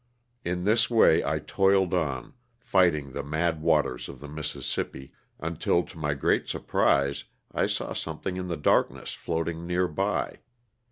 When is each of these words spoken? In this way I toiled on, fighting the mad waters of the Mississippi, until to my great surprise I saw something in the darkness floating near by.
In 0.43 0.63
this 0.63 0.89
way 0.89 1.23
I 1.23 1.37
toiled 1.37 1.93
on, 1.93 2.33
fighting 2.57 3.11
the 3.11 3.21
mad 3.21 3.61
waters 3.61 4.09
of 4.09 4.19
the 4.19 4.27
Mississippi, 4.27 5.11
until 5.39 5.83
to 5.83 5.95
my 5.95 6.15
great 6.15 6.47
surprise 6.49 7.25
I 7.51 7.67
saw 7.67 7.93
something 7.93 8.35
in 8.35 8.47
the 8.47 8.57
darkness 8.57 9.13
floating 9.13 9.67
near 9.67 9.87
by. 9.87 10.37